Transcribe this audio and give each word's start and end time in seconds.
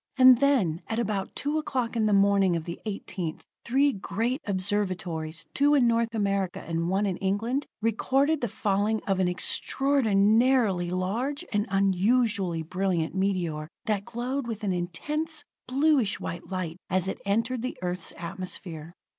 And 0.17 0.39
then, 0.39 0.81
at 0.87 0.97
about 0.97 1.35
two 1.35 1.59
o'clock 1.59 1.95
in 1.95 2.07
the 2.07 2.11
morning 2.11 2.55
of 2.55 2.63
the 2.63 2.79
18th, 2.87 3.43
three 3.63 3.93
great 3.93 4.41
observatories, 4.47 5.45
two 5.53 5.75
in 5.75 5.85
North 5.87 6.15
America 6.15 6.61
and 6.61 6.89
one 6.89 7.05
in 7.05 7.17
England, 7.17 7.67
recorded 7.83 8.41
the 8.41 8.47
falling 8.47 9.03
of 9.05 9.19
an 9.19 9.27
extraordinarily 9.27 10.89
large 10.89 11.45
and 11.53 11.67
unusually 11.69 12.63
brilliant 12.63 13.13
meteor 13.13 13.67
that 13.85 14.03
glowed 14.05 14.47
with 14.47 14.63
an 14.63 14.73
intense, 14.73 15.43
bluish 15.67 16.19
white 16.19 16.47
light 16.49 16.77
as 16.89 17.07
it 17.07 17.21
entered 17.23 17.61
the 17.61 17.77
Earth's 17.83 18.11
atmosphere. 18.17 18.95